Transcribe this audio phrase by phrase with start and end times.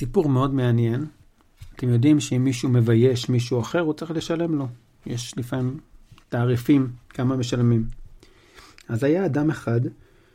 [0.00, 1.06] סיפור מאוד מעניין.
[1.76, 4.68] אתם יודעים שאם מישהו מבייש מישהו אחר, הוא צריך לשלם לו.
[5.06, 5.78] יש לפעמים
[6.28, 7.84] תעריפים, כמה משלמים.
[8.88, 9.80] אז היה אדם אחד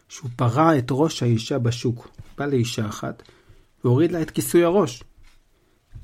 [0.10, 2.10] שהוא פרע את ראש האישה בשוק.
[2.38, 3.24] בא לאישה אחת
[3.84, 5.04] והוריד לה את כיסוי הראש.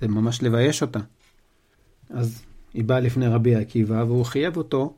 [0.01, 0.99] זה ממש לבייש אותה.
[2.09, 2.41] אז
[2.73, 4.95] היא באה לפני רבי עקיבא והוא חייב אותו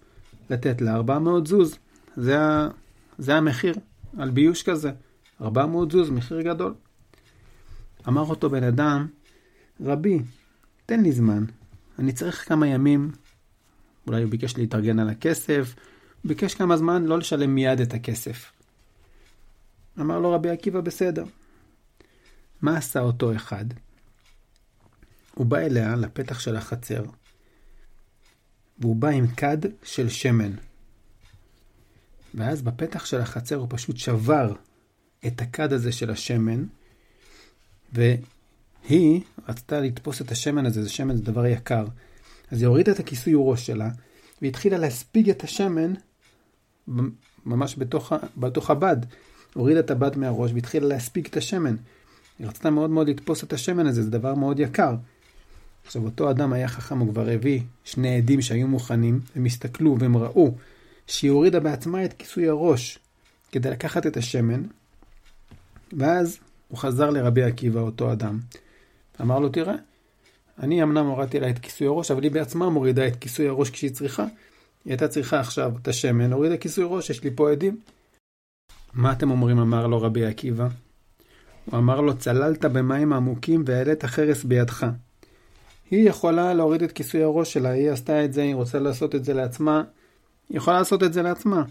[0.49, 1.77] לתת לה 400 זוז.
[2.15, 2.37] זה.
[3.17, 3.75] זה המחיר
[4.17, 4.91] על ביוש כזה.
[5.41, 6.73] 400 זוז, מחיר גדול.
[8.07, 9.07] אמר אותו בן אדם,
[9.81, 10.19] רבי,
[10.85, 11.45] תן לי זמן,
[11.99, 13.11] אני צריך כמה ימים,
[14.07, 15.75] אולי הוא ביקש להתארגן על הכסף,
[16.23, 18.51] ביקש כמה זמן לא לשלם מיד את הכסף.
[19.99, 21.25] אמר לו רבי עקיבא, בסדר.
[22.61, 23.65] מה עשה אותו אחד?
[25.33, 27.03] הוא בא אליה לפתח של החצר,
[28.79, 30.51] והוא בא עם כד של שמן.
[32.33, 34.53] ואז בפתח של החצר הוא פשוט שבר
[35.27, 36.65] את הכד הזה של השמן,
[37.93, 41.85] והיא רצתה לתפוס את השמן הזה, זה שמן זה דבר יקר.
[42.51, 43.89] אז היא הורידה את הכיסוי ראש שלה,
[44.41, 45.93] והתחילה להספיג את השמן
[47.45, 48.97] ממש בתוך, בתוך הבד.
[49.53, 51.75] הורידה את הבד מהראש והתחילה להספיג את השמן.
[52.39, 54.95] היא רצתה מאוד מאוד לתפוס את השמן הזה, זה דבר מאוד יקר.
[55.85, 60.17] עכשיו, אותו אדם היה חכם, הוא כבר הביא שני עדים שהיו מוכנים, הם הסתכלו והם
[60.17, 60.53] ראו
[61.07, 62.99] שהיא הורידה בעצמה את כיסוי הראש
[63.51, 64.63] כדי לקחת את השמן,
[65.93, 66.39] ואז
[66.73, 68.39] הוא חזר לרבי עקיבא, אותו אדם.
[69.21, 69.75] אמר לו, תראה,
[70.59, 73.91] אני אמנם הורדתי לה את כיסוי הראש, אבל היא בעצמה מורידה את כיסוי הראש כשהיא
[73.91, 74.23] צריכה.
[74.23, 77.79] היא הייתה צריכה עכשיו את השמן, הורידה כיסוי ראש, יש לי פה עדים.
[78.93, 80.67] מה אתם אומרים, אמר לו רבי עקיבא?
[81.65, 84.85] הוא אמר לו, צללת במים עמוקים והעלית חרס בידך.
[85.91, 89.25] היא יכולה להוריד את כיסוי הראש שלה, היא עשתה את זה, היא רוצה לעשות את
[89.25, 89.83] זה לעצמה,
[90.49, 91.63] היא יכולה לעשות את זה לעצמה.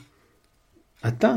[1.09, 1.35] אתה,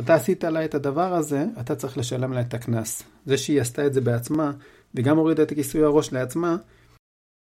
[0.00, 3.02] אתה עשית לה את הדבר הזה, אתה צריך לשלם לה את הקנס.
[3.26, 4.52] זה שהיא עשתה את זה בעצמה,
[4.94, 6.56] וגם הורידה את כיסוי הראש לעצמה,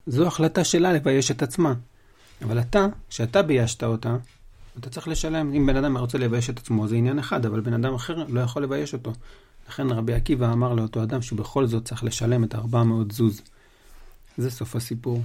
[0.06, 1.74] זו החלטה שלה לבייש את עצמה.
[2.42, 4.16] אבל אתה, כשאתה ביישת אותה,
[4.78, 5.52] אתה צריך לשלם.
[5.54, 8.40] אם בן אדם רוצה לבייש את עצמו, זה עניין אחד, אבל בן אדם אחר לא
[8.40, 9.12] יכול לבייש אותו.
[9.68, 13.42] לכן רבי עקיבא אמר לאותו אדם שבכל זאת צריך לשלם את 400 זוז.
[14.38, 15.22] זה סוף הסיפור.